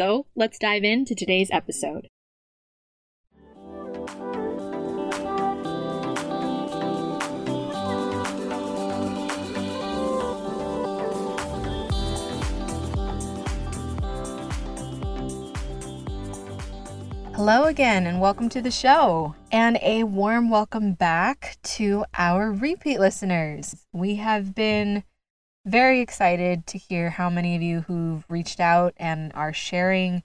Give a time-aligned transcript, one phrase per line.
[0.00, 2.08] So let's dive into today's episode.
[17.34, 22.98] Hello again, and welcome to the show, and a warm welcome back to our repeat
[22.98, 23.76] listeners.
[23.92, 25.04] We have been
[25.64, 30.22] very excited to hear how many of you who've reached out and are sharing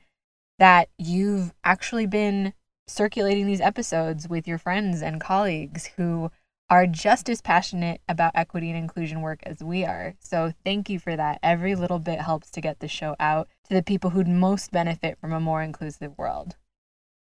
[0.59, 2.53] that you've actually been
[2.87, 6.31] circulating these episodes with your friends and colleagues who
[6.69, 10.15] are just as passionate about equity and inclusion work as we are.
[10.19, 11.39] So, thank you for that.
[11.43, 15.19] Every little bit helps to get the show out to the people who'd most benefit
[15.19, 16.55] from a more inclusive world.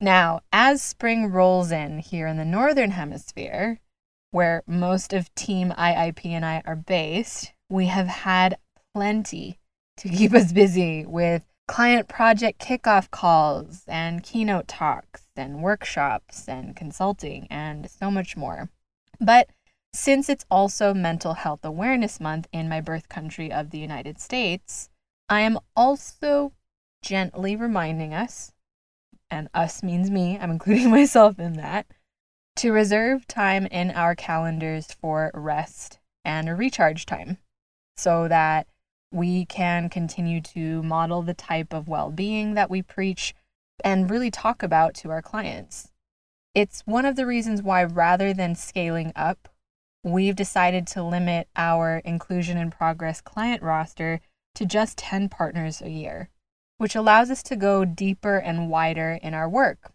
[0.01, 3.81] Now, as spring rolls in here in the Northern Hemisphere,
[4.31, 8.59] where most of Team IIP and I are based, we have had
[8.95, 9.59] plenty
[9.97, 16.77] to keep us busy with client project kickoff calls and keynote talks and workshops and
[16.77, 18.69] consulting and so much more.
[19.19, 19.49] But
[19.95, 24.91] since it's also Mental Health Awareness Month in my birth country of the United States,
[25.31, 26.53] I am also
[27.03, 28.53] gently reminding us
[29.31, 31.87] and us means me, I'm including myself in that,
[32.57, 37.39] to reserve time in our calendars for rest and recharge time
[37.97, 38.67] so that
[39.13, 43.35] we can continue to model the type of well being that we preach
[43.85, 45.91] and really talk about to our clients.
[46.55, 49.49] It's one of the reasons why, rather than scaling up,
[50.05, 54.21] we've decided to limit our inclusion in progress client roster
[54.55, 56.29] to just 10 partners a year
[56.83, 59.93] which allows us to go deeper and wider in our work.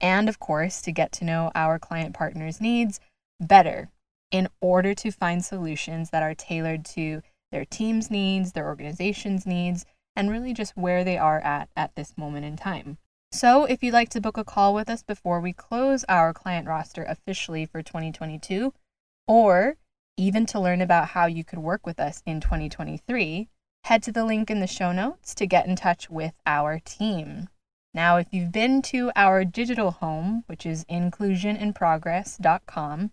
[0.00, 3.00] And of course, to get to know our client partners' needs
[3.40, 3.90] better
[4.30, 7.22] in order to find solutions that are tailored to
[7.52, 9.84] their team's needs, their organization's needs,
[10.16, 12.98] and really just where they are at at this moment in time.
[13.32, 16.66] So, if you'd like to book a call with us before we close our client
[16.66, 18.72] roster officially for 2022,
[19.28, 19.76] or
[20.16, 23.48] even to learn about how you could work with us in 2023,
[23.84, 27.48] head to the link in the show notes to get in touch with our team.
[27.94, 33.10] Now, if you've been to our digital home, which is inclusioninprogress.com,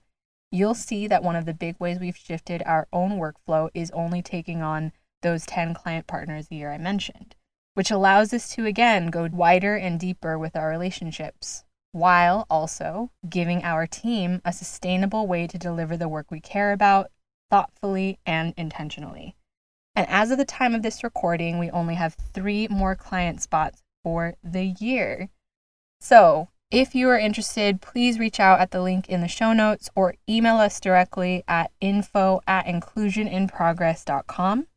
[0.51, 4.21] you'll see that one of the big ways we've shifted our own workflow is only
[4.21, 4.91] taking on
[5.21, 7.35] those 10 client partners a year I mentioned,
[7.73, 13.63] which allows us to again go wider and deeper with our relationships, while also giving
[13.63, 17.11] our team a sustainable way to deliver the work we care about
[17.49, 19.35] thoughtfully and intentionally.
[19.95, 23.81] And as of the time of this recording, we only have three more client spots
[24.03, 25.29] for the year.
[25.99, 29.89] So, if you are interested, please reach out at the link in the show notes
[29.95, 34.67] or email us directly at info at inclusioninprogress.com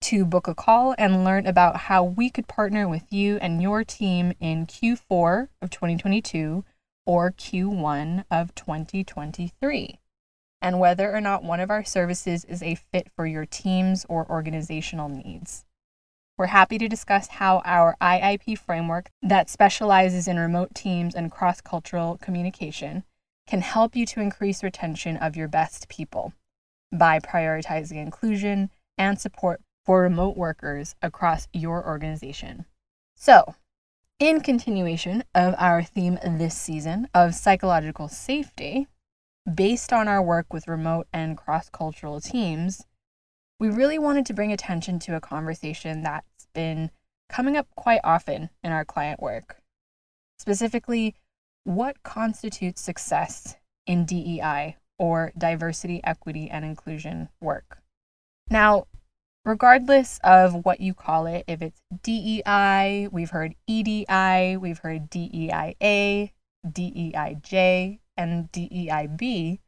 [0.00, 3.82] to book a call and learn about how we could partner with you and your
[3.82, 6.64] team in Q4 of 2022
[7.06, 9.98] or Q1 of 2023
[10.60, 14.28] and whether or not one of our services is a fit for your team's or
[14.30, 15.64] organizational needs.
[16.38, 21.60] We're happy to discuss how our IIP framework that specializes in remote teams and cross
[21.60, 23.02] cultural communication
[23.48, 26.32] can help you to increase retention of your best people
[26.92, 32.66] by prioritizing inclusion and support for remote workers across your organization.
[33.16, 33.56] So,
[34.20, 38.86] in continuation of our theme this season of psychological safety,
[39.52, 42.86] based on our work with remote and cross cultural teams,
[43.60, 46.90] we really wanted to bring attention to a conversation that's been
[47.28, 49.62] coming up quite often in our client work.
[50.38, 51.14] Specifically,
[51.64, 53.56] what constitutes success
[53.86, 57.78] in DEI or diversity, equity, and inclusion work?
[58.50, 58.86] Now,
[59.44, 66.32] regardless of what you call it, if it's DEI, we've heard EDI, we've heard DEIA,
[66.66, 69.58] DEIJ, and DEIB,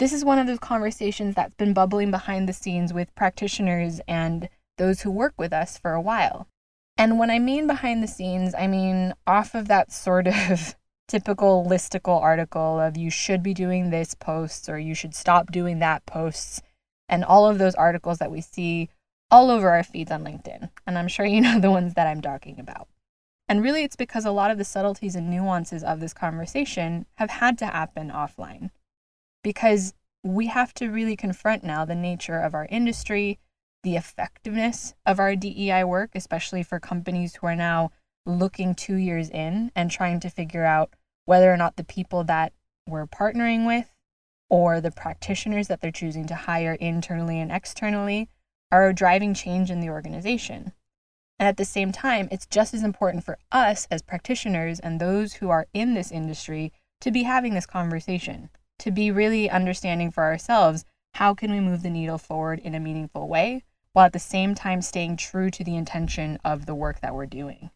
[0.00, 4.48] this is one of those conversations that's been bubbling behind the scenes with practitioners and
[4.80, 6.48] those who work with us for a while.
[6.96, 10.74] And when I mean behind the scenes, I mean off of that sort of
[11.08, 15.80] typical listicle article of you should be doing this posts or you should stop doing
[15.80, 16.62] that posts
[17.10, 18.88] and all of those articles that we see
[19.30, 20.70] all over our feeds on LinkedIn.
[20.86, 22.88] And I'm sure you know the ones that I'm talking about.
[23.48, 27.30] And really, it's because a lot of the subtleties and nuances of this conversation have
[27.30, 28.70] had to happen offline.
[29.42, 29.92] Because
[30.22, 33.40] we have to really confront now the nature of our industry,
[33.82, 37.90] the effectiveness of our DEI work, especially for companies who are now
[38.26, 40.94] looking two years in and trying to figure out
[41.24, 42.52] whether or not the people that
[42.86, 43.94] we're partnering with
[44.48, 48.28] or the practitioners that they're choosing to hire internally and externally
[48.70, 50.72] are driving change in the organization.
[51.38, 55.34] And at the same time, it's just as important for us as practitioners and those
[55.34, 60.24] who are in this industry to be having this conversation, to be really understanding for
[60.24, 60.84] ourselves
[61.14, 64.54] how can we move the needle forward in a meaningful way while at the same
[64.54, 67.70] time staying true to the intention of the work that we're doing.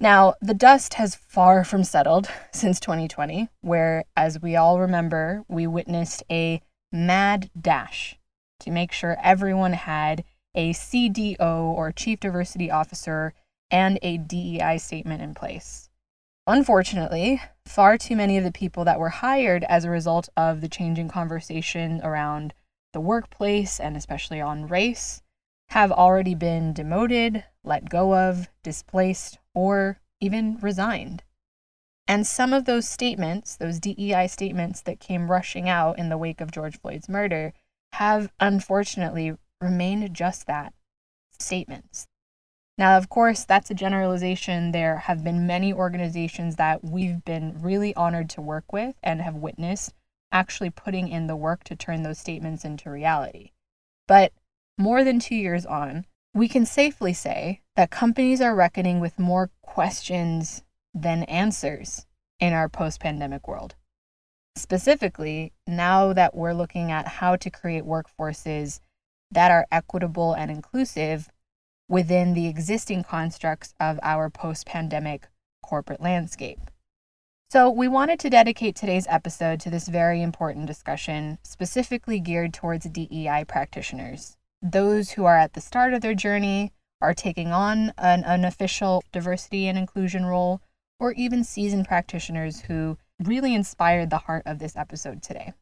[0.00, 5.66] Now, the dust has far from settled since 2020, where, as we all remember, we
[5.66, 6.60] witnessed a
[6.92, 8.18] mad dash
[8.60, 10.24] to make sure everyone had
[10.54, 13.34] a CDO or Chief Diversity Officer
[13.70, 15.88] and a DEI statement in place.
[16.46, 20.68] Unfortunately, far too many of the people that were hired as a result of the
[20.68, 22.52] changing conversation around
[22.92, 25.22] the workplace and especially on race
[25.68, 31.22] have already been demoted, let go of, displaced, or even resigned.
[32.06, 36.40] And some of those statements, those DEI statements that came rushing out in the wake
[36.40, 37.54] of George Floyd's murder,
[37.94, 40.74] have unfortunately remained just that
[41.38, 42.06] statements.
[42.76, 44.72] Now, of course, that's a generalization.
[44.72, 49.36] There have been many organizations that we've been really honored to work with and have
[49.36, 49.94] witnessed
[50.32, 53.52] actually putting in the work to turn those statements into reality.
[54.08, 54.32] But
[54.76, 56.04] more than two years on,
[56.34, 60.62] we can safely say that companies are reckoning with more questions
[60.92, 62.06] than answers
[62.40, 63.74] in our post pandemic world.
[64.56, 68.80] Specifically, now that we're looking at how to create workforces
[69.30, 71.28] that are equitable and inclusive
[71.88, 75.28] within the existing constructs of our post pandemic
[75.62, 76.60] corporate landscape.
[77.50, 82.86] So, we wanted to dedicate today's episode to this very important discussion, specifically geared towards
[82.86, 86.72] DEI practitioners, those who are at the start of their journey,
[87.02, 90.62] are taking on an unofficial diversity and inclusion role,
[90.98, 95.52] or even seasoned practitioners who really inspired the heart of this episode today.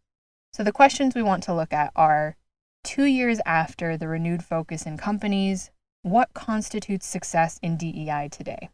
[0.52, 2.36] So, the questions we want to look at are
[2.84, 5.70] two years after the renewed focus in companies,
[6.02, 8.68] what constitutes success in DEI today?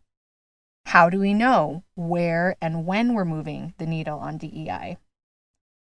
[0.87, 4.99] How do we know where and when we're moving the needle on DEI?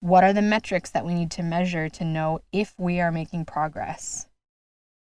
[0.01, 3.45] What are the metrics that we need to measure to know if we are making
[3.45, 4.27] progress?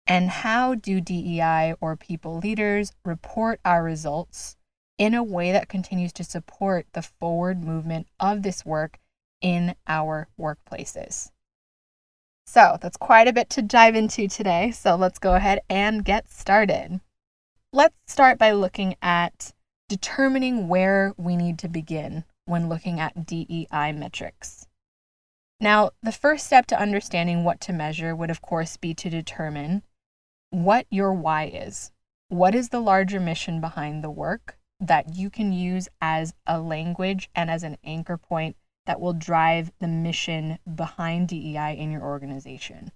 [0.06, 4.58] And how do DEI or people leaders report our results
[4.98, 9.00] in a way that continues to support the forward movement of this work
[9.42, 11.32] in our workplaces?
[12.46, 14.72] So that's quite a bit to dive into today.
[14.72, 17.00] So let's go ahead and get started.
[17.72, 19.54] Let's start by looking at
[19.88, 24.68] determining where we need to begin when looking at DEI metrics.
[25.60, 29.82] Now, the first step to understanding what to measure would, of course, be to determine
[30.54, 31.92] what your why is.
[32.30, 37.30] What is the larger mission behind the work that you can use as a language
[37.34, 38.56] and as an anchor point
[38.86, 42.92] that will drive the mission behind DEI in your organization.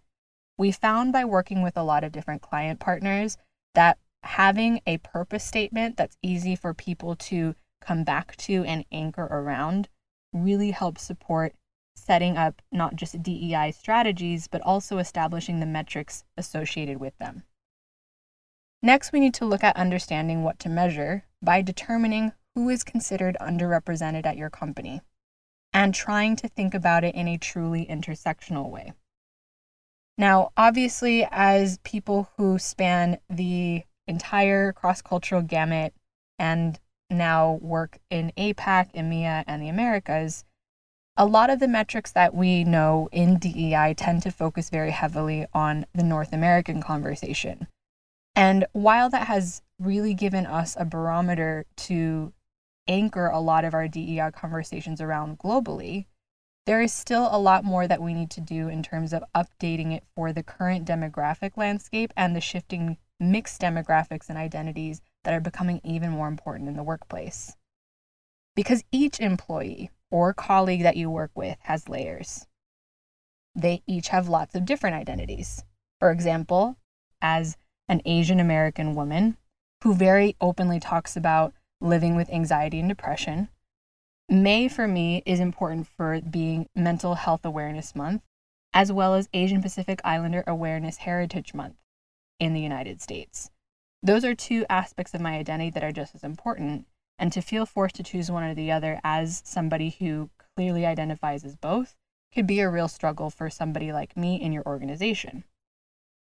[0.58, 3.38] We found by working with a lot of different client partners
[3.74, 9.26] that having a purpose statement that's easy for people to come back to and anchor
[9.26, 9.88] around
[10.34, 11.54] really helps support
[11.98, 17.44] setting up not just DEI strategies, but also establishing the metrics associated with them.
[18.82, 23.38] Next, we need to look at understanding what to measure by determining who is considered
[23.42, 25.01] underrepresented at your company
[25.74, 28.94] and trying to think about it in a truly intersectional way.
[30.18, 35.94] Now, obviously, as people who span the entire cross cultural gamut
[36.39, 40.44] and now work in APAC, EMEA, and the Americas,
[41.18, 45.48] a lot of the metrics that we know in DEI tend to focus very heavily
[45.52, 47.68] on the North American conversation.
[48.36, 52.34] And while that has really given us a barometer to
[52.88, 56.06] anchor a lot of our DEI conversations around globally,
[56.68, 59.96] there is still a lot more that we need to do in terms of updating
[59.96, 65.40] it for the current demographic landscape and the shifting mixed demographics and identities that are
[65.40, 67.56] becoming even more important in the workplace.
[68.56, 72.48] Because each employee or colleague that you work with has layers.
[73.56, 75.64] They each have lots of different identities.
[76.00, 76.78] For example,
[77.22, 77.58] as
[77.90, 79.38] an Asian American woman
[79.84, 83.50] who very openly talks about living with anxiety and depression,
[84.30, 88.24] May for me is important for being Mental Health Awareness Month,
[88.74, 91.78] as well as Asian Pacific Islander Awareness Heritage Month
[92.38, 93.50] in the United States.
[94.04, 96.88] Those are two aspects of my identity that are just as important,
[97.20, 101.44] and to feel forced to choose one or the other as somebody who clearly identifies
[101.44, 101.96] as both
[102.34, 105.44] could be a real struggle for somebody like me in your organization.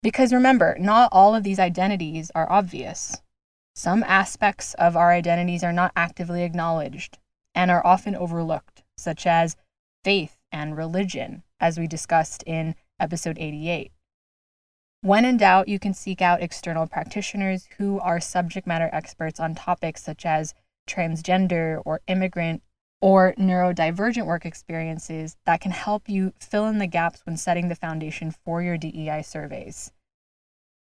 [0.03, 3.23] Because remember, not all of these identities are obvious.
[3.75, 7.19] Some aspects of our identities are not actively acknowledged
[7.55, 9.57] and are often overlooked, such as
[10.05, 13.91] faith and religion, as we discussed in episode 88.
[15.01, 19.55] When in doubt, you can seek out external practitioners who are subject matter experts on
[19.55, 20.55] topics such as
[20.87, 22.63] transgender or immigrant
[23.01, 27.75] or neurodivergent work experiences that can help you fill in the gaps when setting the
[27.75, 29.93] foundation for your DEI surveys.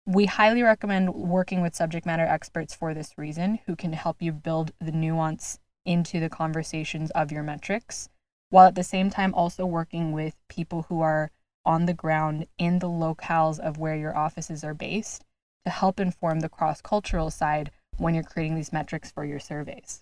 [0.05, 4.31] We highly recommend working with subject matter experts for this reason, who can help you
[4.31, 8.09] build the nuance into the conversations of your metrics,
[8.49, 11.31] while at the same time also working with people who are
[11.65, 15.23] on the ground in the locales of where your offices are based
[15.65, 20.01] to help inform the cross cultural side when you're creating these metrics for your surveys.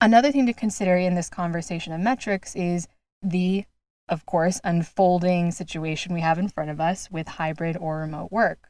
[0.00, 2.88] Another thing to consider in this conversation of metrics is
[3.22, 3.64] the,
[4.08, 8.68] of course, unfolding situation we have in front of us with hybrid or remote work.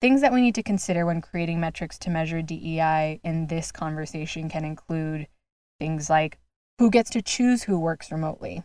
[0.00, 4.48] Things that we need to consider when creating metrics to measure DEI in this conversation
[4.48, 5.26] can include
[5.80, 6.38] things like
[6.78, 8.62] who gets to choose who works remotely,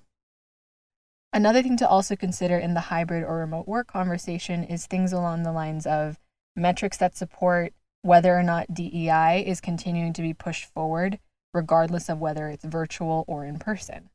[1.34, 5.42] Another thing to also consider in the hybrid or remote work conversation is things along
[5.42, 6.20] the lines of
[6.56, 11.20] metrics that support whether or not DEI is continuing to be pushed forward,
[11.54, 14.10] regardless of whether it's virtual or in person.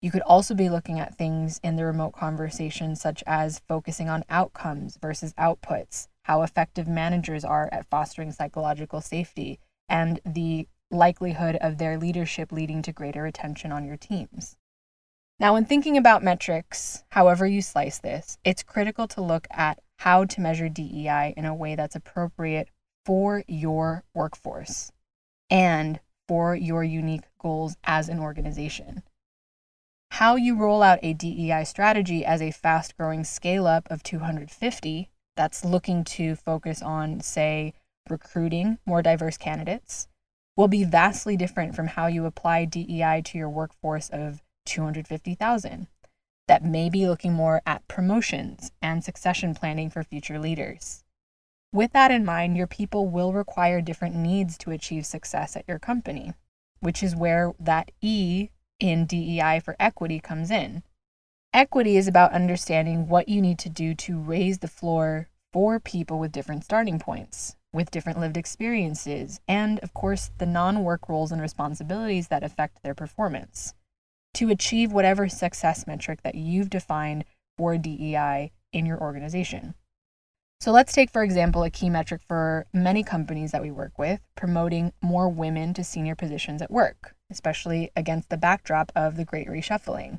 [0.00, 4.24] You could also be looking at things in the remote conversation, such as focusing on
[4.28, 11.78] outcomes versus outputs, how effective managers are at fostering psychological safety, and the likelihood of
[11.78, 14.56] their leadership leading to greater retention on your teams.
[15.40, 20.24] Now, when thinking about metrics, however you slice this, it's critical to look at how
[20.26, 22.68] to measure DEI in a way that's appropriate
[23.08, 24.92] for your workforce
[25.48, 25.98] and
[26.28, 29.02] for your unique goals as an organization.
[30.10, 35.08] How you roll out a DEI strategy as a fast growing scale up of 250
[35.36, 37.72] that's looking to focus on, say,
[38.10, 40.06] recruiting more diverse candidates
[40.54, 45.86] will be vastly different from how you apply DEI to your workforce of 250,000
[46.46, 51.04] that may be looking more at promotions and succession planning for future leaders.
[51.72, 55.78] With that in mind, your people will require different needs to achieve success at your
[55.78, 56.32] company,
[56.80, 58.48] which is where that E
[58.80, 60.82] in DEI for equity comes in.
[61.52, 66.18] Equity is about understanding what you need to do to raise the floor for people
[66.18, 71.32] with different starting points, with different lived experiences, and of course, the non work roles
[71.32, 73.74] and responsibilities that affect their performance
[74.34, 77.24] to achieve whatever success metric that you've defined
[77.56, 79.74] for DEI in your organization.
[80.60, 84.20] So let's take, for example, a key metric for many companies that we work with
[84.34, 89.46] promoting more women to senior positions at work, especially against the backdrop of the great
[89.46, 90.18] reshuffling.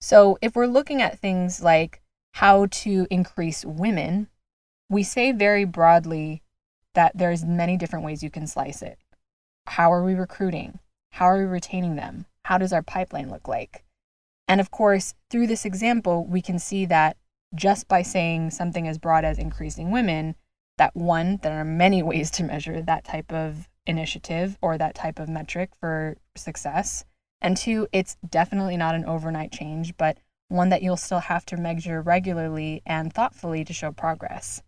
[0.00, 4.28] So, if we're looking at things like how to increase women,
[4.90, 6.42] we say very broadly
[6.94, 8.98] that there's many different ways you can slice it.
[9.66, 10.80] How are we recruiting?
[11.12, 12.26] How are we retaining them?
[12.44, 13.84] How does our pipeline look like?
[14.48, 17.16] And of course, through this example, we can see that
[17.54, 20.34] just by saying something as broad as increasing women,
[20.78, 25.18] that one, there are many ways to measure that type of initiative or that type
[25.18, 27.04] of metric for success.
[27.40, 30.18] And two, it's definitely not an overnight change, but
[30.48, 34.62] one that you'll still have to measure regularly and thoughtfully to show progress.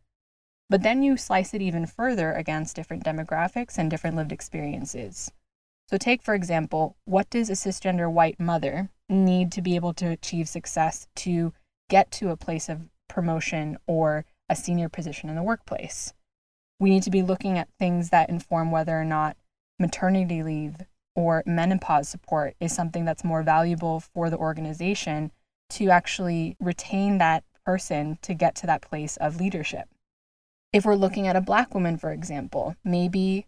[0.68, 5.30] But then you slice it even further against different demographics and different lived experiences.
[5.88, 10.10] So, take for example, what does a cisgender white mother need to be able to
[10.10, 11.52] achieve success to
[11.88, 16.12] get to a place of promotion or a senior position in the workplace?
[16.78, 19.36] We need to be looking at things that inform whether or not
[19.78, 20.76] maternity leave
[21.14, 25.32] or menopause support is something that's more valuable for the organization
[25.70, 29.88] to actually retain that person to get to that place of leadership.
[30.72, 33.46] If we're looking at a Black woman, for example, maybe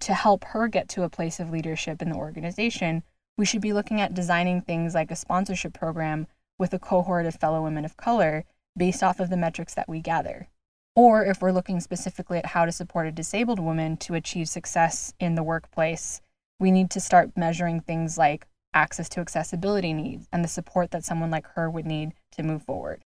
[0.00, 3.02] to help her get to a place of leadership in the organization,
[3.36, 6.26] we should be looking at designing things like a sponsorship program
[6.60, 8.44] with a cohort of fellow women of color
[8.76, 10.48] based off of the metrics that we gather.
[10.94, 15.14] Or if we're looking specifically at how to support a disabled woman to achieve success
[15.18, 16.20] in the workplace,
[16.58, 21.04] we need to start measuring things like access to accessibility needs and the support that
[21.04, 23.02] someone like her would need to move forward.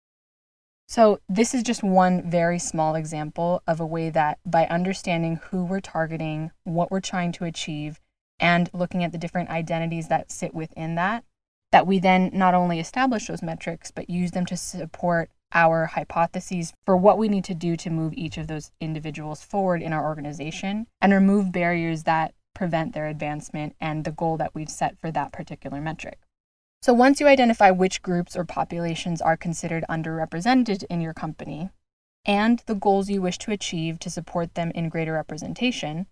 [0.88, 5.64] So, this is just one very small example of a way that by understanding who
[5.64, 8.00] we're targeting, what we're trying to achieve,
[8.40, 11.24] and looking at the different identities that sit within that,
[11.72, 16.72] that we then not only establish those metrics, but use them to support our hypotheses
[16.84, 20.04] for what we need to do to move each of those individuals forward in our
[20.04, 25.10] organization and remove barriers that prevent their advancement and the goal that we've set for
[25.10, 26.18] that particular metric.
[26.82, 31.70] So, once you identify which groups or populations are considered underrepresented in your company
[32.24, 36.06] and the goals you wish to achieve to support them in greater representation,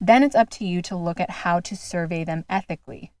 [0.00, 3.12] then it's up to you to look at how to survey them ethically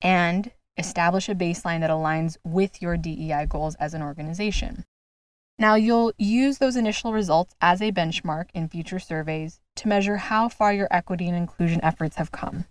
[0.00, 4.84] and establish a baseline that aligns with your DEI goals as an organization.
[5.58, 10.48] Now, you'll use those initial results as a benchmark in future surveys to measure how
[10.48, 12.64] far your equity and inclusion efforts have come.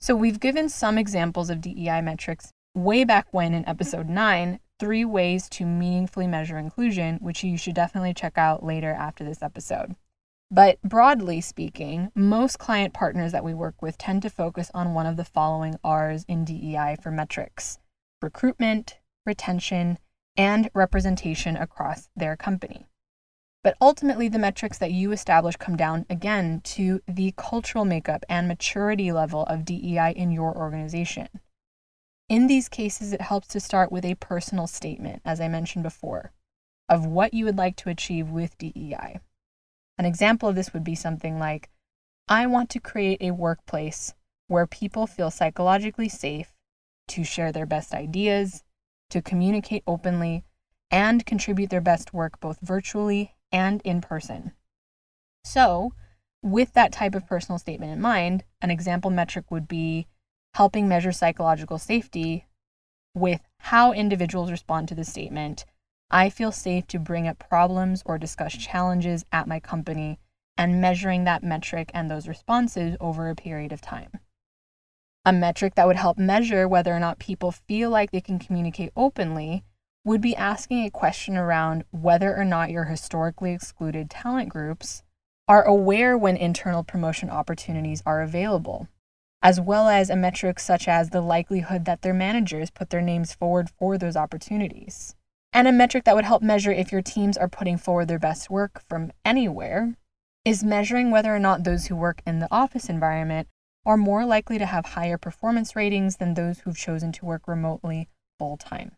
[0.00, 5.04] So, we've given some examples of DEI metrics way back when in episode 9, three
[5.04, 9.94] ways to meaningfully measure inclusion, which you should definitely check out later after this episode.
[10.52, 15.06] But broadly speaking, most client partners that we work with tend to focus on one
[15.06, 17.78] of the following R's in DEI for metrics
[18.20, 19.98] recruitment, retention,
[20.36, 22.86] and representation across their company.
[23.62, 28.48] But ultimately, the metrics that you establish come down again to the cultural makeup and
[28.48, 31.28] maturity level of DEI in your organization.
[32.28, 36.32] In these cases, it helps to start with a personal statement, as I mentioned before,
[36.88, 39.20] of what you would like to achieve with DEI.
[40.00, 41.68] An example of this would be something like
[42.26, 44.14] I want to create a workplace
[44.46, 46.54] where people feel psychologically safe
[47.08, 48.64] to share their best ideas,
[49.10, 50.42] to communicate openly,
[50.90, 54.52] and contribute their best work both virtually and in person.
[55.44, 55.92] So,
[56.42, 60.06] with that type of personal statement in mind, an example metric would be
[60.54, 62.46] helping measure psychological safety
[63.14, 65.66] with how individuals respond to the statement
[66.12, 70.18] I feel safe to bring up problems or discuss challenges at my company
[70.56, 74.18] and measuring that metric and those responses over a period of time.
[75.24, 78.90] A metric that would help measure whether or not people feel like they can communicate
[78.96, 79.64] openly
[80.04, 85.02] would be asking a question around whether or not your historically excluded talent groups
[85.46, 88.88] are aware when internal promotion opportunities are available,
[89.42, 93.32] as well as a metric such as the likelihood that their managers put their names
[93.34, 95.14] forward for those opportunities.
[95.52, 98.50] And a metric that would help measure if your teams are putting forward their best
[98.50, 99.96] work from anywhere
[100.44, 103.48] is measuring whether or not those who work in the office environment
[103.84, 108.08] are more likely to have higher performance ratings than those who've chosen to work remotely
[108.38, 108.92] full time.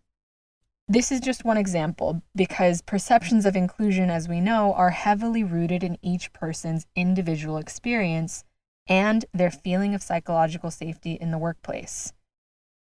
[0.89, 5.83] This is just one example because perceptions of inclusion, as we know, are heavily rooted
[5.83, 8.45] in each person's individual experience
[8.89, 12.13] and their feeling of psychological safety in the workplace.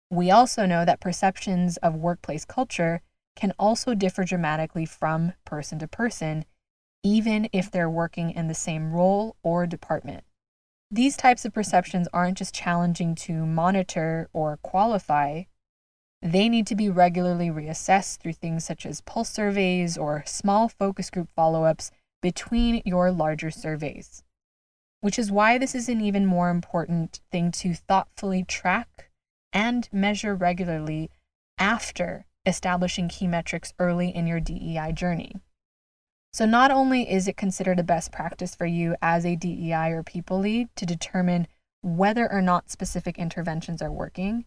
[0.10, 3.02] We also know that perceptions of workplace culture
[3.36, 6.46] can also differ dramatically from person to person,
[7.04, 10.24] even if they're working in the same role or department.
[10.92, 15.44] These types of perceptions aren't just challenging to monitor or qualify,
[16.24, 21.10] they need to be regularly reassessed through things such as pulse surveys or small focus
[21.10, 21.92] group follow ups
[22.22, 24.24] between your larger surveys.
[25.02, 29.10] Which is why this is an even more important thing to thoughtfully track
[29.52, 31.10] and measure regularly
[31.58, 35.36] after establishing key metrics early in your DEI journey.
[36.34, 40.04] So, not only is it considered a best practice for you as a DEI or
[40.04, 41.48] people lead to determine
[41.82, 44.46] whether or not specific interventions are working,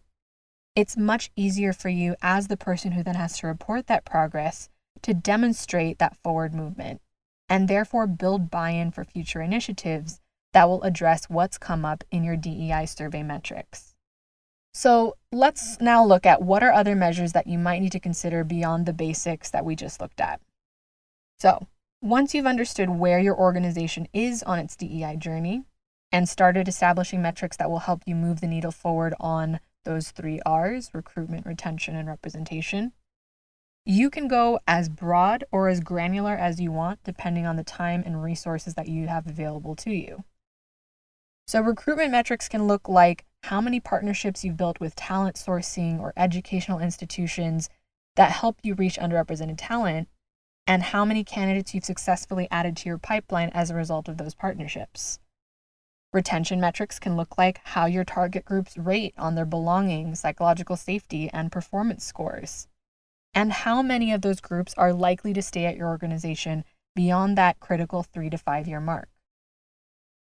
[0.75, 4.69] it's much easier for you as the person who then has to report that progress
[5.01, 7.01] to demonstrate that forward movement
[7.49, 10.19] and therefore build buy in for future initiatives
[10.53, 13.86] that will address what's come up in your DEI survey metrics.
[14.77, 18.43] So let's now look at what are other measures that you might need to consider
[18.43, 20.39] beyond the basics that we just looked at.
[21.39, 21.65] So,
[21.99, 25.63] once you've understood where your organization is on its DEI journey
[26.11, 30.39] and started establishing metrics that will help you move the needle forward on those three
[30.45, 32.91] R's recruitment, retention, and representation,
[33.83, 38.03] you can go as broad or as granular as you want, depending on the time
[38.05, 40.23] and resources that you have available to you.
[41.47, 46.11] So, recruitment metrics can look like how many partnerships you've built with talent sourcing or
[46.17, 47.69] educational institutions
[48.17, 50.09] that help you reach underrepresented talent,
[50.65, 54.35] and how many candidates you've successfully added to your pipeline as a result of those
[54.35, 55.19] partnerships.
[56.11, 61.29] Retention metrics can look like how your target groups rate on their belonging, psychological safety,
[61.31, 62.67] and performance scores,
[63.33, 67.61] and how many of those groups are likely to stay at your organization beyond that
[67.61, 69.07] critical three to five year mark.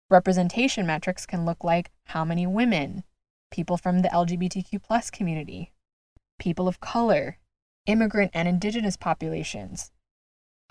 [0.10, 3.04] Representation metrics can look like how many women,
[3.52, 5.74] people from the LGBTQ plus community,
[6.40, 7.38] people of color,
[7.86, 9.92] immigrant and indigenous populations.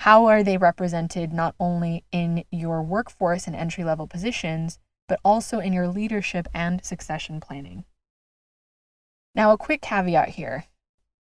[0.01, 5.59] How are they represented not only in your workforce and entry level positions, but also
[5.59, 7.85] in your leadership and succession planning.
[9.35, 10.65] Now, a quick caveat here.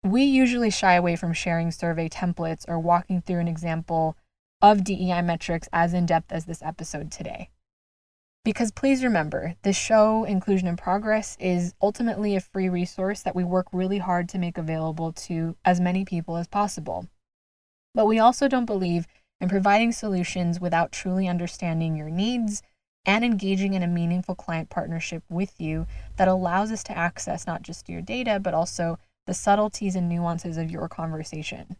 [0.03, 4.17] We usually shy away from sharing survey templates or walking through an example
[4.61, 7.49] of DEI metrics as in depth as this episode today.
[8.43, 13.43] Because please remember, the show Inclusion in Progress is ultimately a free resource that we
[13.45, 17.07] work really hard to make available to as many people as possible.
[17.95, 19.07] But we also don't believe
[19.39, 22.61] in providing solutions without truly understanding your needs
[23.05, 27.61] and engaging in a meaningful client partnership with you that allows us to access not
[27.61, 31.77] just your data, but also the subtleties and nuances of your conversation.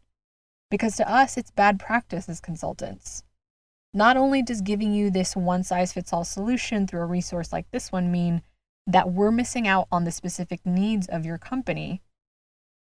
[0.71, 3.23] Because to us, it's bad practice as consultants.
[3.93, 7.69] Not only does giving you this one size fits all solution through a resource like
[7.71, 8.41] this one mean
[8.87, 12.01] that we're missing out on the specific needs of your company,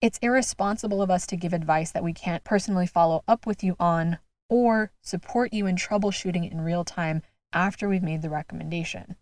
[0.02, 3.76] it's irresponsible of us to give advice that we can't personally follow up with you
[3.80, 4.18] on
[4.50, 7.22] or support you in troubleshooting in real time
[7.54, 9.16] after we've made the recommendation.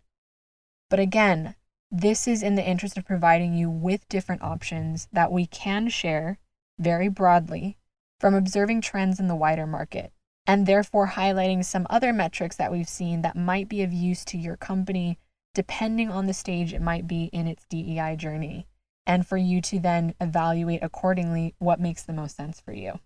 [0.90, 1.54] But again,
[1.90, 6.38] this is in the interest of providing you with different options that we can share
[6.78, 7.76] very broadly
[8.20, 10.12] from observing trends in the wider market,
[10.48, 14.38] and therefore highlighting some other metrics that we've seen that might be of use to
[14.38, 15.18] your company
[15.54, 18.64] depending on the stage it might be in its DEI journey,
[19.04, 23.00] and for you to then evaluate accordingly what makes the most sense for you.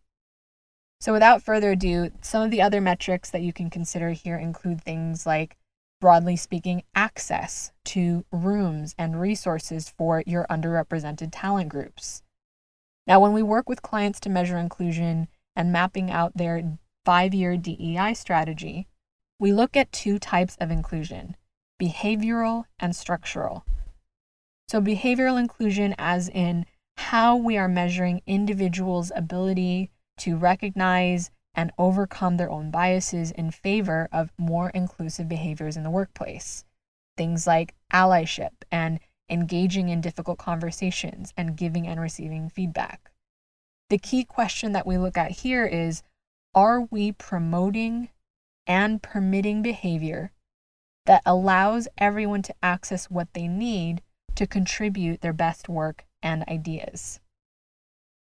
[1.00, 4.82] So, without further ado, some of the other metrics that you can consider here include
[4.82, 5.56] things like,
[5.98, 12.22] broadly speaking, access to rooms and resources for your underrepresented talent groups.
[13.06, 17.56] Now, when we work with clients to measure inclusion and mapping out their five year
[17.56, 18.86] DEI strategy,
[19.38, 21.36] we look at two types of inclusion
[21.80, 23.64] behavioral and structural.
[24.68, 26.64] So, behavioral inclusion, as in
[26.96, 34.08] how we are measuring individuals' ability to recognize and overcome their own biases in favor
[34.12, 36.64] of more inclusive behaviors in the workplace.
[37.16, 43.10] Things like allyship and engaging in difficult conversations and giving and receiving feedback.
[43.90, 46.02] The key question that we look at here is
[46.54, 48.10] are we promoting
[48.66, 50.32] and permitting behavior
[51.06, 54.02] that allows everyone to access what they need
[54.34, 57.20] to contribute their best work and ideas?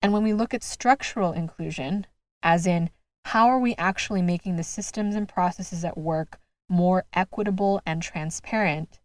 [0.01, 2.07] And when we look at structural inclusion,
[2.43, 2.91] as in
[3.27, 8.99] how are we actually making the systems and processes at work more equitable and transparent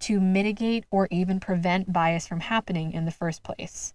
[0.00, 3.94] to mitigate or even prevent bias from happening in the first place,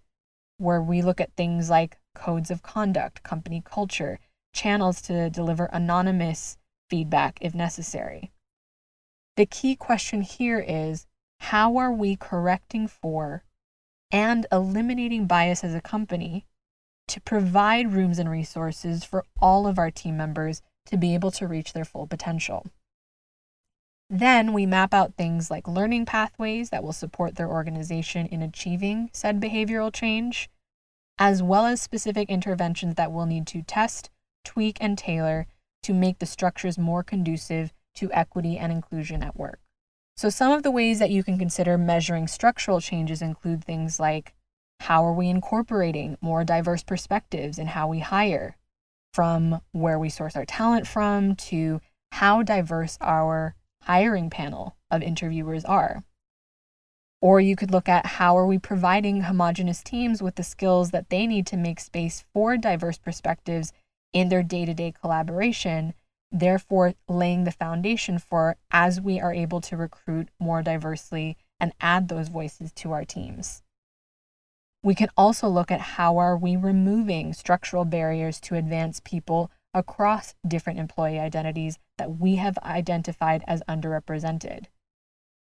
[0.56, 4.18] where we look at things like codes of conduct, company culture,
[4.58, 6.58] channels to deliver anonymous
[6.90, 8.32] feedback if necessary.
[9.36, 11.06] The key question here is
[11.40, 13.44] how are we correcting for
[14.10, 16.44] and eliminating bias as a company
[17.06, 21.46] to provide rooms and resources for all of our team members to be able to
[21.46, 22.66] reach their full potential.
[24.10, 29.10] Then we map out things like learning pathways that will support their organization in achieving
[29.12, 30.50] said behavioral change,
[31.18, 34.10] as well as specific interventions that we'll need to test,
[34.44, 35.46] tweak, and tailor
[35.82, 39.60] to make the structures more conducive to equity and inclusion at work.
[40.16, 44.34] So, some of the ways that you can consider measuring structural changes include things like
[44.80, 48.56] how are we incorporating more diverse perspectives in how we hire,
[49.12, 51.80] from where we source our talent from to
[52.12, 56.04] how diverse our hiring panel of interviewers are.
[57.20, 61.10] Or you could look at how are we providing homogenous teams with the skills that
[61.10, 63.72] they need to make space for diverse perspectives
[64.12, 65.94] in their day to day collaboration
[66.30, 72.08] therefore laying the foundation for as we are able to recruit more diversely and add
[72.08, 73.62] those voices to our teams.
[74.82, 80.34] We can also look at how are we removing structural barriers to advance people across
[80.46, 84.66] different employee identities that we have identified as underrepresented.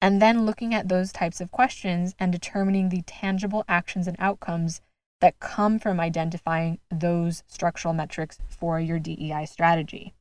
[0.02, 4.82] And then looking at those types of questions and determining the tangible actions and outcomes
[5.22, 10.14] that come from identifying those structural metrics for your DEI strategy.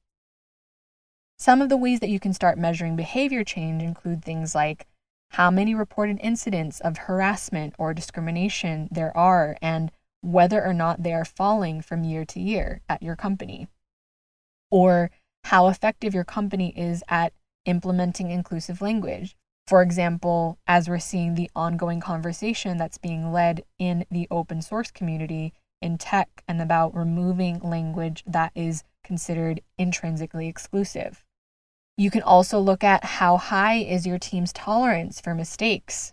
[1.37, 4.87] Some of the ways that you can start measuring behavior change include things like
[5.31, 11.13] how many reported incidents of harassment or discrimination there are and whether or not they
[11.13, 13.69] are falling from year to year at your company,
[14.71, 15.11] or
[15.45, 17.33] how effective your company is at
[17.67, 19.37] implementing inclusive language.
[19.67, 24.91] For example, as we're seeing the ongoing conversation that's being led in the open source
[24.91, 31.25] community in tech and about removing language that is considered intrinsically exclusive.
[31.97, 36.13] You can also look at how high is your team's tolerance for mistakes.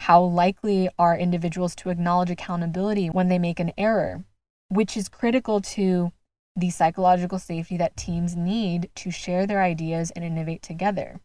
[0.00, 4.24] How likely are individuals to acknowledge accountability when they make an error,
[4.68, 6.12] which is critical to
[6.56, 11.20] the psychological safety that teams need to share their ideas and innovate together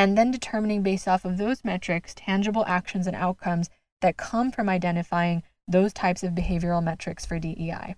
[0.00, 3.68] and then determining based off of those metrics tangible actions and outcomes
[4.00, 7.94] that come from identifying those types of behavioral metrics for DEI.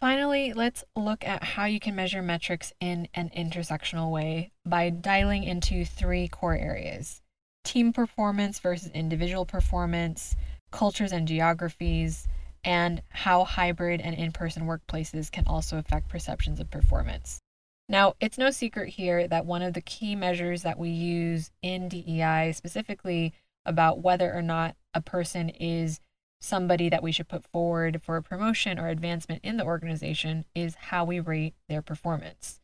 [0.00, 5.42] Finally, let's look at how you can measure metrics in an intersectional way by dialing
[5.42, 7.20] into three core areas
[7.64, 10.36] team performance versus individual performance,
[10.70, 12.28] cultures and geographies,
[12.62, 17.40] and how hybrid and in person workplaces can also affect perceptions of performance.
[17.88, 21.88] Now, it's no secret here that one of the key measures that we use in
[21.88, 23.34] DEI, specifically
[23.66, 26.00] about whether or not a person is
[26.40, 30.74] somebody that we should put forward for a promotion or advancement in the organization, is
[30.74, 32.60] how we rate their performance.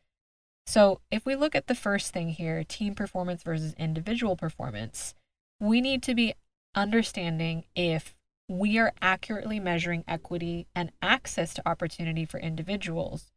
[0.65, 5.15] So, if we look at the first thing here, team performance versus individual performance,
[5.59, 6.35] we need to be
[6.75, 8.15] understanding if
[8.47, 13.31] we are accurately measuring equity and access to opportunity for individuals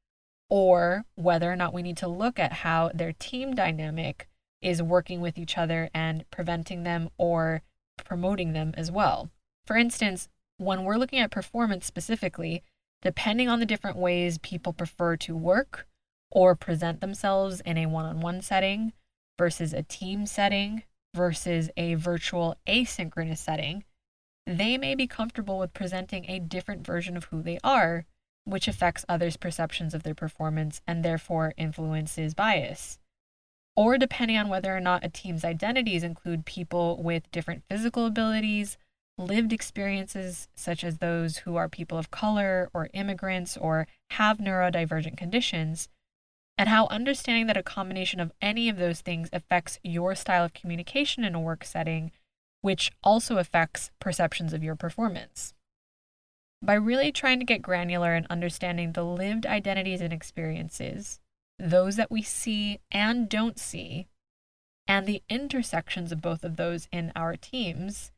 [0.55, 4.29] or whether or not we need to look at how their team dynamic
[4.61, 7.63] is working with each other and preventing them or
[8.05, 9.31] promoting them as well.
[9.65, 12.63] For instance, when we're looking at performance specifically,
[13.01, 15.87] depending on the different ways people prefer to work
[16.31, 18.93] or present themselves in a one on one setting
[19.39, 20.83] versus a team setting
[21.15, 23.85] versus a virtual asynchronous setting,
[24.47, 28.05] they may be comfortable with presenting a different version of who they are
[28.45, 32.99] which affects others' perceptions of their performance and therefore influences bias.
[33.77, 38.77] Or depending on whether or not a team's identities include people with different physical abilities,
[39.17, 45.17] lived experiences, such as those who are people of color or immigrants or have neurodivergent
[45.17, 45.89] conditions,
[46.59, 50.53] and how understanding that a combination of any of those things affects your style of
[50.53, 52.11] communication in a work setting,
[52.61, 55.55] which also affects perceptions of your performance
[56.63, 61.19] by really trying to get granular and understanding the lived identities and experiences,
[61.59, 64.07] those that we see and don't see,
[64.87, 68.13] and the intersections of both of those in our teams,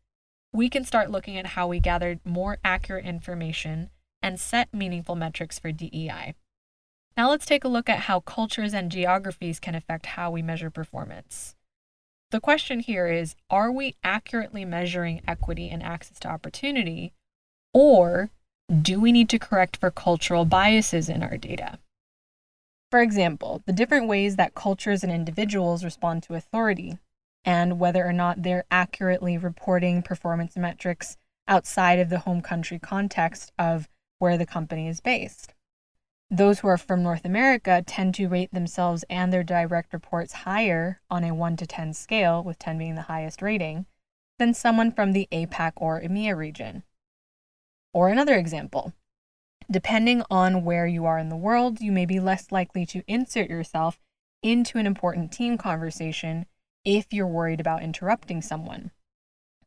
[0.52, 3.90] we can start looking at how we gathered more accurate information
[4.22, 6.34] and set meaningful metrics for DEI.
[7.16, 10.70] Now let's take a look at how cultures and geographies can affect how we measure
[10.70, 11.54] performance.
[12.30, 17.12] The question here is Are we accurately measuring equity and access to opportunity,
[17.74, 18.30] or
[18.80, 21.78] do we need to correct for cultural biases in our data?
[22.90, 26.98] For example, the different ways that cultures and individuals respond to authority,
[27.44, 33.52] and whether or not they're accurately reporting performance metrics outside of the home country context
[33.58, 35.52] of where the company is based.
[36.30, 41.00] Those who are from North America tend to rate themselves and their direct reports higher
[41.10, 43.86] on a 1 to 10 scale, with 10 being the highest rating,
[44.38, 46.84] than someone from the APAC or EMEA region.
[47.94, 48.92] Or another example
[49.70, 53.48] depending on where you are in the world, you may be less likely to insert
[53.48, 53.98] yourself
[54.42, 56.44] into an important team conversation
[56.84, 58.90] if you're worried about interrupting someone.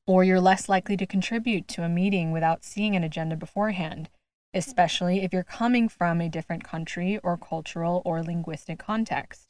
[0.05, 4.09] Or you're less likely to contribute to a meeting without seeing an agenda beforehand,
[4.53, 9.47] especially if you're coming from a different country or cultural or linguistic context,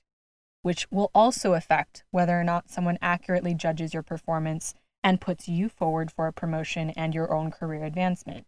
[0.62, 5.68] which will also affect whether or not someone accurately judges your performance and puts you
[5.68, 8.46] forward for a promotion and your own career advancement.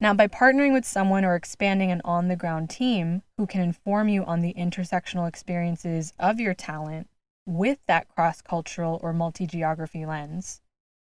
[0.00, 4.08] Now, by partnering with someone or expanding an on the ground team who can inform
[4.08, 7.08] you on the intersectional experiences of your talent
[7.46, 10.60] with that cross cultural or multi geography lens,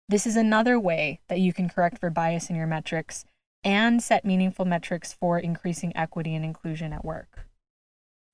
[0.08, 3.26] this is another way that you can correct for bias in your metrics
[3.64, 7.48] and set meaningful metrics for increasing equity and inclusion at work.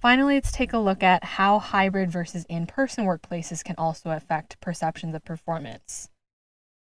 [0.02, 4.60] Finally, let's take a look at how hybrid versus in person workplaces can also affect
[4.60, 6.10] perceptions of performance.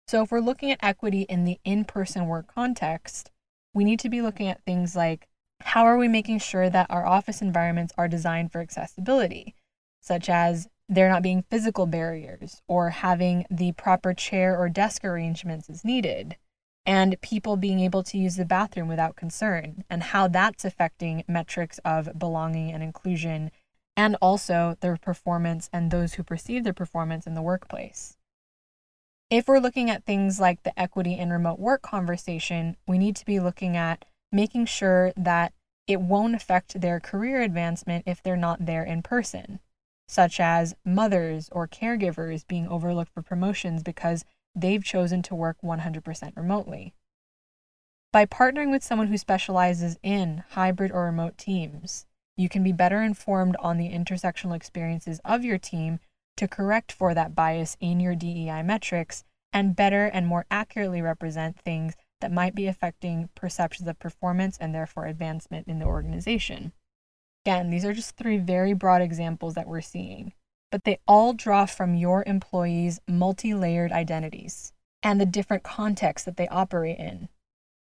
[0.08, 3.32] So, if we're looking at equity in the in person work context,
[3.74, 5.28] we need to be looking at things like
[5.62, 9.56] how are we making sure that our office environments are designed for accessibility,
[10.02, 15.70] such as there not being physical barriers or having the proper chair or desk arrangements
[15.70, 16.36] as needed,
[16.86, 21.80] and people being able to use the bathroom without concern, and how that's affecting metrics
[21.86, 23.52] of belonging and inclusion,
[23.96, 28.18] and also their performance and those who perceive their performance in the workplace.
[29.32, 33.26] If we're looking at things like the equity and remote work conversation, we need to
[33.26, 35.54] be looking at making sure that
[35.88, 39.62] it won't affect their career advancement if they're not there in person.
[40.12, 46.36] such as mothers or caregivers being overlooked for promotions because they've chosen to work 100%
[46.36, 46.94] remotely.
[48.12, 53.02] By partnering with someone who specializes in hybrid or remote teams, you can be better
[53.02, 56.02] informed on the intersectional experiences of your team
[56.38, 61.60] to correct for that bias in your DEI metrics and better and more accurately represent
[61.60, 66.72] things that might be affecting perceptions of performance and therefore advancement in the organization.
[67.46, 70.34] Again, these are just three very broad examples that we're seeing,
[70.72, 76.38] but they all draw from your employees' multi layered identities and the different contexts that
[76.38, 77.28] they operate in,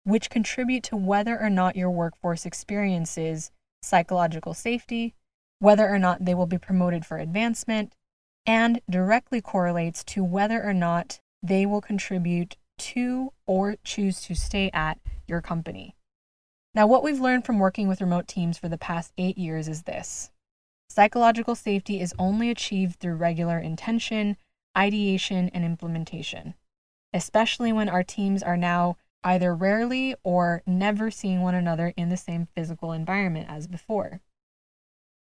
[0.05, 3.51] which contribute to whether or not your workforce experiences
[3.83, 5.15] psychological safety,
[5.59, 7.95] whether or not they will be promoted for advancement,
[8.47, 14.71] and directly correlates to whether or not they will contribute to or choose to stay
[14.73, 15.95] at your company.
[16.75, 19.83] Now, what we've learned from working with remote teams for the past eight years is
[19.83, 20.31] this
[20.89, 24.37] psychological safety is only achieved through regular intention,
[24.77, 26.55] ideation, and implementation,
[27.13, 32.17] especially when our teams are now either rarely or never seeing one another in the
[32.17, 34.21] same physical environment as before.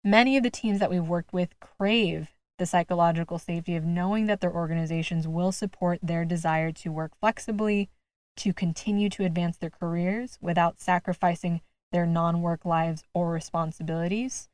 [0.03, 2.29] Many of the teams that we've worked with crave
[2.61, 7.89] the psychological safety of knowing that their organizations will support their desire to work flexibly,
[8.37, 14.47] to continue to advance their careers without sacrificing their non work lives or responsibilities,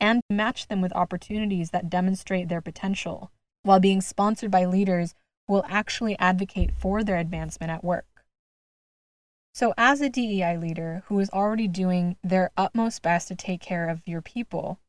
[0.00, 3.30] and match them with opportunities that demonstrate their potential
[3.62, 5.14] while being sponsored by leaders
[5.46, 8.26] who will actually advocate for their advancement at work.
[9.54, 13.88] So, as a DEI leader who is already doing their utmost best to take care
[13.88, 14.80] of your people,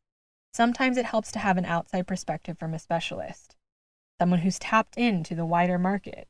[0.56, 3.58] sometimes it helps to have an outside perspective from a specialist,
[4.22, 6.30] someone who's tapped into the wider market,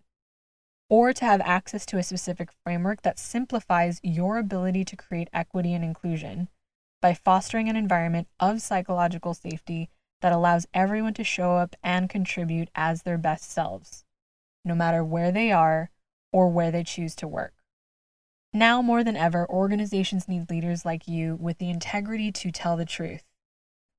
[0.89, 5.75] or to have access to a specific framework that simplifies your ability to create equity
[5.75, 6.47] and inclusion
[7.03, 9.89] by fostering an environment of psychological safety
[10.21, 14.05] that allows everyone to show up and contribute as their best selves,
[14.63, 15.91] no matter where they are
[16.33, 17.53] or where they choose to work.
[18.51, 22.85] Now more than ever, organizations need leaders like you with the integrity to tell the
[22.85, 23.24] truth,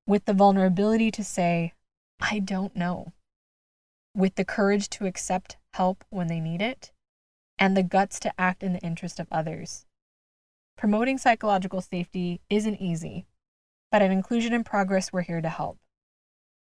[0.06, 1.72] with the vulnerability to say,
[2.20, 3.12] I don't know,
[4.14, 6.92] with the courage to accept help when they need it,
[7.58, 9.86] and the guts to act in the interest of others.
[10.76, 13.26] Promoting psychological safety isn't easy,
[13.90, 15.78] but at Inclusion in Progress, we're here to help.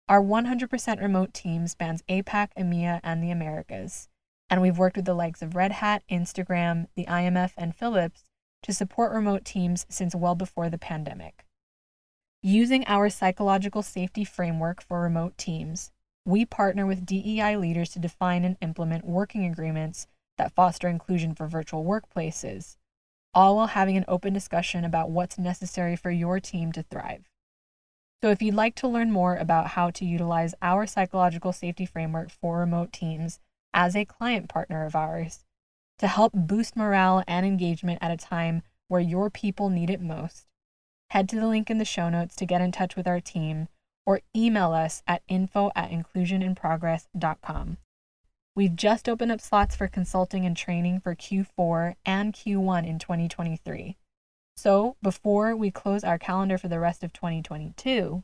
[0.08, 4.10] Our 100% remote team spans APAC, EMEA, and the Americas
[4.50, 8.24] and we've worked with the likes of Red Hat, Instagram, the IMF, and Philips
[8.64, 11.45] to support remote teams since well before the pandemic.
[12.48, 15.90] Using our psychological safety framework for remote teams,
[16.28, 20.06] we partner with DEI leaders to define and implement working agreements
[20.38, 22.78] that foster inclusion for virtual workplaces,
[23.34, 27.32] all while having an open discussion about what's necessary for your team to thrive.
[28.22, 32.30] So, if you'd like to learn more about how to utilize our psychological safety framework
[32.30, 33.40] for remote teams,
[33.74, 35.46] as a client partner of ours
[35.98, 40.46] to help boost morale and engagement at a time where your people need it most.
[41.16, 43.70] Head to the link in the show notes to get in touch with our team
[44.06, 47.78] or email us at info at inclusioninprogress.com.
[48.54, 53.96] We've just opened up slots for consulting and training for Q4 and Q1 in 2023.
[54.58, 58.22] So, before we close our calendar for the rest of 2022,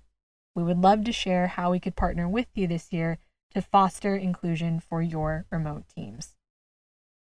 [0.53, 3.19] we would love to share how we could partner with you this year
[3.53, 6.35] to foster inclusion for your remote teams.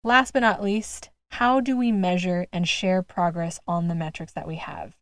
[0.03, 4.47] Last but not least, how do we measure and share progress on the metrics that
[4.47, 4.95] we have?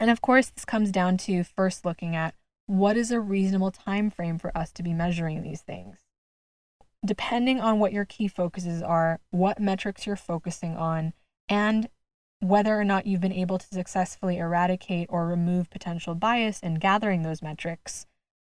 [0.00, 2.34] And of course, this comes down to first looking at
[2.66, 5.98] what is a reasonable time frame for us to be measuring these things.
[7.04, 11.12] Depending on what your key focuses are, what metrics you're focusing on,
[11.48, 11.88] and
[12.40, 17.22] whether or not you've been able to successfully eradicate or remove potential bias in gathering
[17.22, 18.06] those metrics,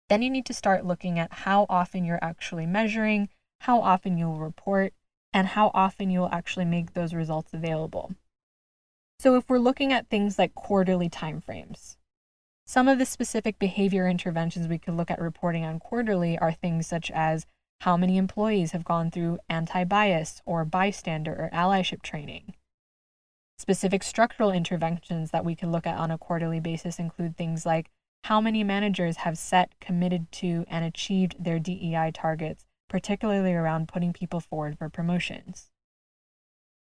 [0.08, 3.28] then you need to start looking at how often you're actually measuring,
[3.60, 4.92] how often you'll report,
[5.32, 8.14] and how often you'll actually make those results available.
[9.18, 11.96] So if we're looking at things like quarterly timeframes,
[12.66, 16.86] some of the specific behavior interventions we could look at reporting on quarterly are things
[16.86, 17.46] such as
[17.80, 22.54] how many employees have gone through anti bias or bystander or allyship training.
[23.58, 27.90] Specific structural interventions that we can look at on a quarterly basis include things like
[28.24, 34.12] how many managers have set, committed to, and achieved their DEI targets, particularly around putting
[34.12, 35.70] people forward for promotions.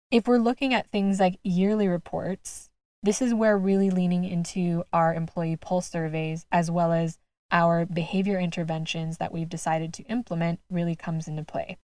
[0.09, 2.69] If we're looking at things like yearly reports,
[3.03, 7.19] this is where really leaning into our employee pulse surveys as well as
[7.51, 11.77] our behavior interventions that we've decided to implement really comes into play.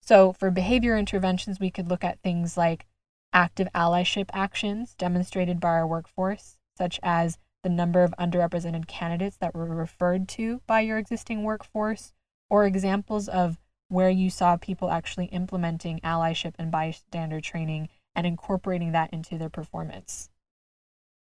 [0.00, 2.86] So, for behavior interventions, we could look at things like
[3.32, 9.54] active allyship actions demonstrated by our workforce, such as the number of underrepresented candidates that
[9.54, 12.14] were referred to by your existing workforce,
[12.48, 13.58] or examples of
[13.88, 19.48] where you saw people actually implementing allyship and bystander training and incorporating that into their
[19.48, 20.30] performance.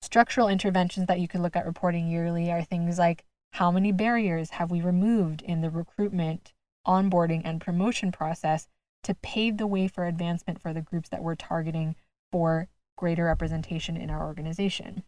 [0.01, 4.51] Structural interventions that you could look at reporting yearly are things like how many barriers
[4.51, 6.53] have we removed in the recruitment,
[6.87, 8.69] onboarding, and promotion process
[9.03, 11.95] to pave the way for advancement for the groups that we're targeting
[12.33, 15.05] for greater representation in our organization.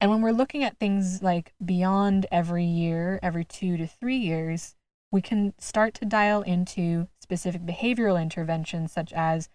[0.00, 4.74] And when we're looking at things like beyond every year, every two to three years,
[5.14, 9.48] we can start to dial into specific behavioral interventions such as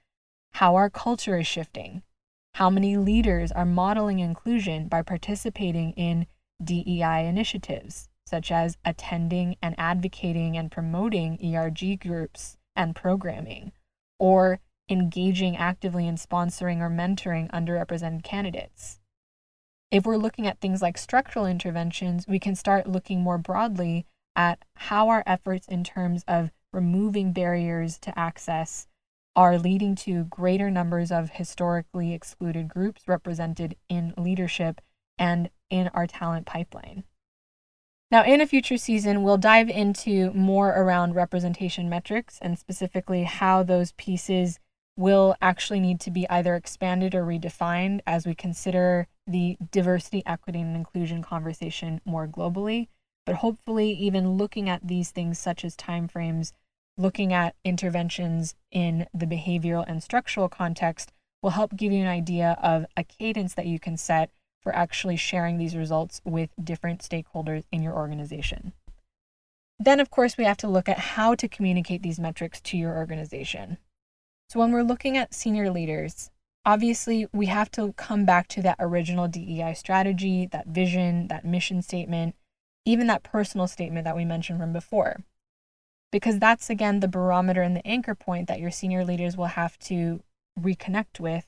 [0.53, 2.01] how our culture is shifting,
[2.53, 6.26] how many leaders are modeling inclusion by participating in
[6.64, 13.74] DEI initiatives, such as attending and advocating and promoting ERG groups and programming,
[14.18, 19.01] or engaging actively in sponsoring or mentoring underrepresented candidates.
[19.91, 24.05] If we're looking at things like structural interventions, we can start looking more broadly
[24.39, 28.87] at how our efforts in terms of removing barriers to access
[29.35, 34.79] are leading to greater numbers of historically excluded groups represented in leadership
[35.17, 37.03] and in our talent pipeline.
[38.11, 43.61] Now, in a future season, we'll dive into more around representation metrics and specifically how
[43.61, 44.57] those pieces
[44.95, 50.61] will actually need to be either expanded or redefined as we consider the diversity, equity,
[50.61, 52.87] and inclusion conversation more globally.
[53.30, 56.51] But hopefully, even looking at these things such as timeframes,
[56.97, 61.11] looking at interventions in the behavioral and structural context
[61.43, 64.32] will help give you an idea of a cadence that you can set
[64.63, 68.73] for actually sharing these results with different stakeholders in your organization.
[69.77, 72.97] Then, of course, we have to look at how to communicate these metrics to your
[72.97, 73.77] organization.
[74.49, 76.32] So, when we're looking at senior leaders,
[76.65, 81.84] obviously we have to come back to that original DEI strategy, that vision, that mission
[81.84, 82.34] statement,
[82.86, 85.21] even that personal statement that we mentioned from before.
[86.11, 89.77] Because that's again the barometer and the anchor point that your senior leaders will have
[89.80, 90.21] to
[90.59, 91.45] reconnect with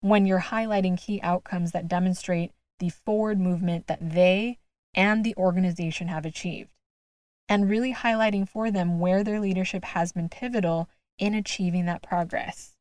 [0.00, 4.58] when you're highlighting key outcomes that demonstrate the forward movement that they
[4.94, 6.70] and the organization have achieved,
[7.48, 12.74] and really highlighting for them where their leadership has been pivotal in achieving that progress.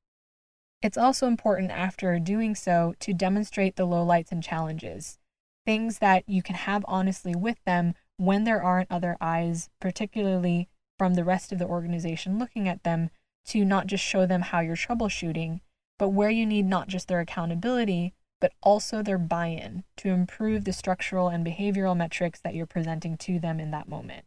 [0.82, 5.20] It's also important after doing so to demonstrate the lowlights and challenges,
[5.66, 11.14] things that you can have honestly with them when there aren't other eyes, particularly from
[11.14, 13.10] the rest of the organization looking at them,
[13.46, 15.62] to not just show them how you're troubleshooting,
[15.98, 20.66] but where you need not just their accountability, but also their buy in to improve
[20.66, 24.26] the structural and behavioral metrics that you're presenting to them in that moment.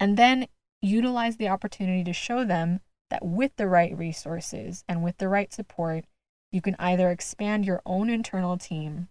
[0.00, 0.46] And then
[0.80, 5.52] utilize the opportunity to show them that with the right resources and with the right
[5.52, 6.04] support,
[6.52, 9.08] you can either expand your own internal team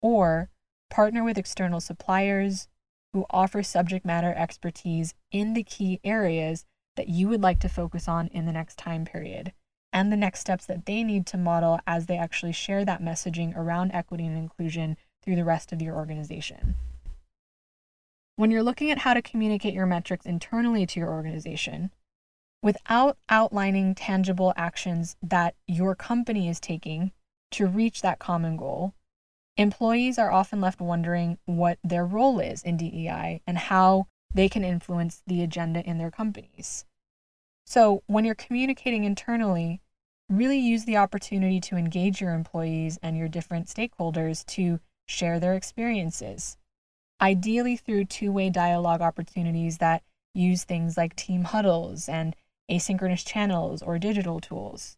[0.00, 0.50] or
[0.94, 2.68] partner with external suppliers
[3.12, 6.64] who offer subject matter expertise in the key areas
[6.94, 9.52] that you would like to focus on in the next time period
[9.92, 13.56] and the next steps that they need to model as they actually share that messaging
[13.56, 16.76] around equity and inclusion through the rest of your organization.
[18.36, 21.90] When you're looking at how to communicate your metrics internally to your organization,
[22.62, 27.10] without outlining tangible actions that your company is taking
[27.50, 28.94] to reach that common goal,
[29.56, 34.64] employees are often left wondering what their role is in DEI and how they can
[34.64, 36.84] influence the agenda in their companies.
[37.64, 39.80] So, when you're communicating internally,
[40.28, 45.54] really use the opportunity to engage your employees and your different stakeholders to share their
[45.54, 46.56] experiences,
[47.20, 50.02] ideally through two way dialogue opportunities that
[50.34, 52.34] use things like team huddles and
[52.70, 54.96] asynchronous channels or digital tools.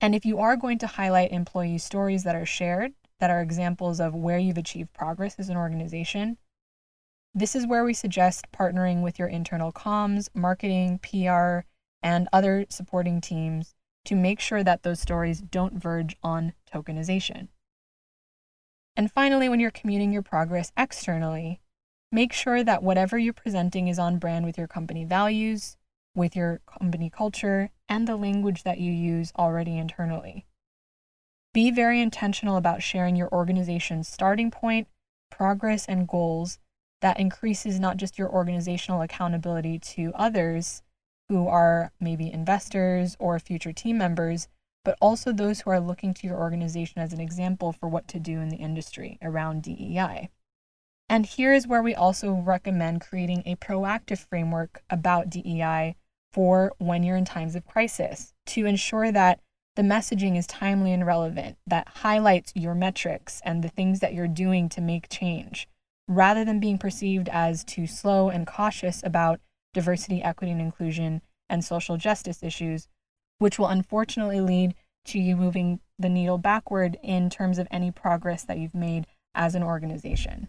[0.00, 4.00] And if you are going to highlight employee stories that are shared, that are examples
[4.00, 6.38] of where you've achieved progress as an organization,
[7.34, 11.66] this is where we suggest partnering with your internal comms, marketing, PR,
[12.02, 13.74] and other supporting teams
[14.06, 17.48] to make sure that those stories don't verge on tokenization.
[18.96, 21.60] And finally, when you're commuting your progress externally,
[22.10, 25.76] make sure that whatever you're presenting is on brand with your company values,
[26.14, 30.46] with your company culture, and the language that you use already internally.
[31.56, 34.88] Be very intentional about sharing your organization's starting point,
[35.30, 36.58] progress, and goals
[37.00, 40.82] that increases not just your organizational accountability to others,
[41.30, 44.48] who are maybe investors or future team members,
[44.84, 48.20] but also those who are looking to your organization as an example for what to
[48.20, 50.28] do in the industry around DEI.
[51.08, 55.96] And here is where we also recommend creating a proactive framework about DEI
[56.30, 59.40] for when you're in times of crisis to ensure that
[59.76, 64.26] the messaging is timely and relevant, that highlights your metrics and the things that you're
[64.26, 65.68] doing to make change,
[66.08, 69.40] rather than being perceived as too slow and cautious about
[69.74, 72.88] diversity, equity, and inclusion and social justice issues,
[73.38, 74.74] which will unfortunately lead
[75.04, 79.54] to you moving the needle backward in terms of any progress that you've made as
[79.54, 80.48] an organization.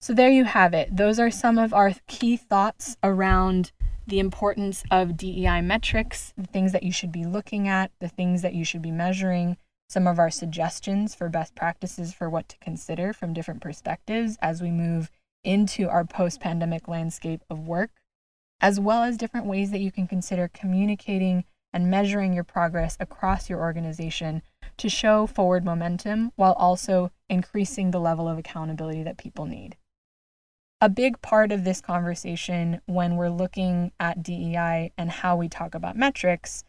[0.00, 0.94] So, there you have it.
[0.94, 3.72] Those are some of our key thoughts around
[4.06, 8.42] the importance of DEI metrics, the things that you should be looking at, the things
[8.42, 9.56] that you should be measuring,
[9.88, 14.62] some of our suggestions for best practices for what to consider from different perspectives as
[14.62, 15.10] we move
[15.44, 17.90] into our post pandemic landscape of work,
[18.60, 23.50] as well as different ways that you can consider communicating and measuring your progress across
[23.50, 24.42] your organization
[24.76, 29.76] to show forward momentum while also increasing the level of accountability that people need
[30.86, 35.74] a big part of this conversation when we're looking at DEI and how we talk
[35.74, 36.62] about metrics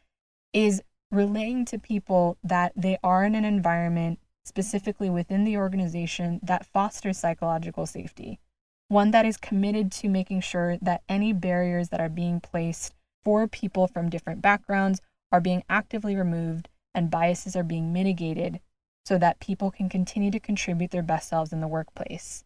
[0.53, 6.65] is relaying to people that they are in an environment, specifically within the organization, that
[6.65, 8.39] fosters psychological safety.
[8.88, 13.47] One that is committed to making sure that any barriers that are being placed for
[13.47, 14.99] people from different backgrounds
[15.32, 18.61] are being actively removed and biases are being mitigated
[19.05, 22.43] so that people can continue to contribute their best selves in the workplace.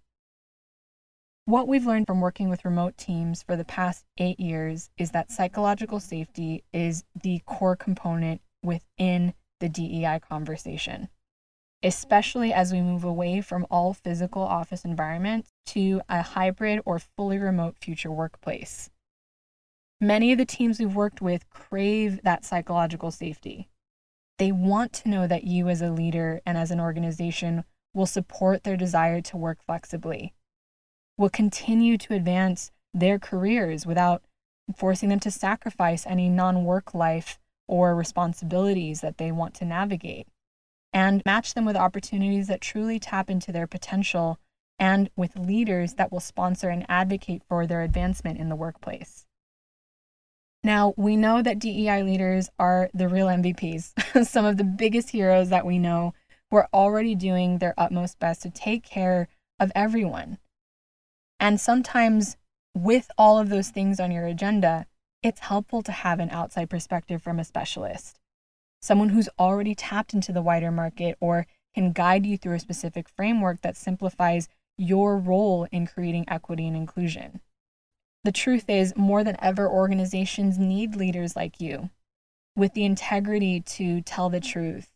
[1.45, 5.31] What we've learned from working with remote teams for the past eight years is that
[5.31, 11.09] psychological safety is the core component within the DEI conversation,
[11.81, 17.39] especially as we move away from all physical office environments to a hybrid or fully
[17.39, 18.91] remote future workplace.
[19.99, 23.67] Many of the teams we've worked with crave that psychological safety.
[24.37, 27.63] They want to know that you, as a leader and as an organization,
[27.95, 30.35] will support their desire to work flexibly
[31.17, 34.23] will continue to advance their careers without
[34.75, 40.27] forcing them to sacrifice any non work life or responsibilities that they want to navigate,
[40.91, 44.37] and match them with opportunities that truly tap into their potential
[44.77, 49.25] and with leaders that will sponsor and advocate for their advancement in the workplace.
[50.63, 55.49] Now, we know that DEI leaders are the real MVPs, some of the biggest heroes
[55.49, 56.13] that we know
[56.49, 59.27] who are already doing their utmost best to take care
[59.59, 60.37] of everyone
[61.41, 62.37] and sometimes,
[62.75, 64.85] with all of those things on your agenda,
[65.23, 68.19] it's helpful to have an outside perspective from a specialist,
[68.79, 73.09] someone who's already tapped into the wider market or can guide you through a specific
[73.09, 77.41] framework that simplifies your role in creating equity and inclusion.
[78.23, 81.89] The truth is, more than ever, organizations need leaders like you
[82.55, 84.91] with the integrity to tell the truth,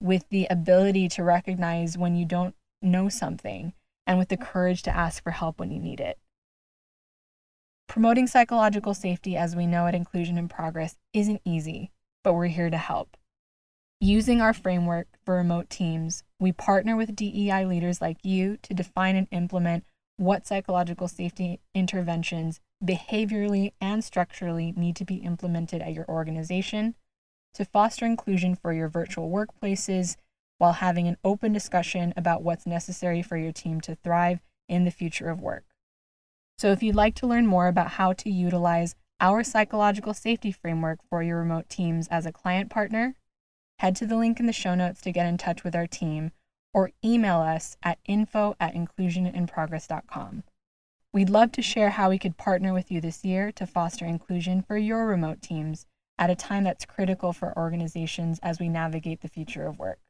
[0.00, 3.74] with the ability to recognize when you don't know something,
[4.06, 6.18] and with the courage to ask for help when you need it.
[7.88, 11.90] Promoting psychological safety, as we know at Inclusion in Progress, isn't easy,
[12.22, 13.16] but we're here to help.
[14.00, 19.16] Using our framework for remote teams, we partner with DEI leaders like you to define
[19.16, 19.84] and implement
[20.16, 26.94] what psychological safety interventions behaviorally and structurally need to be implemented at your organization
[27.54, 30.16] to foster inclusion for your virtual workplaces
[30.58, 34.90] while having an open discussion about what's necessary for your team to thrive in the
[34.90, 35.64] future of work.
[36.58, 41.00] So, if you'd like to learn more about how to utilize our psychological safety framework
[41.08, 43.16] for your remote teams as a client partner,
[43.78, 46.32] head to the link in the show notes to get in touch with our team
[46.72, 50.42] or email us at info at inclusioninprogress.com.
[51.12, 54.62] We'd love to share how we could partner with you this year to foster inclusion
[54.62, 55.86] for your remote teams
[56.18, 60.00] at a time that's critical for organizations as we navigate the future of work.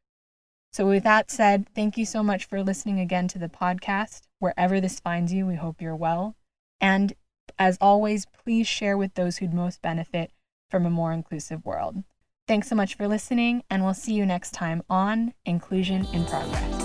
[0.75, 4.23] So, with that said, thank you so much for listening again to the podcast.
[4.41, 6.35] Wherever this finds you, we hope you're well.
[6.81, 7.13] And
[7.57, 10.33] as always, please share with those who'd most benefit
[10.69, 12.03] from a more inclusive world.
[12.49, 16.84] Thanks so much for listening, and we'll see you next time on Inclusion in Progress.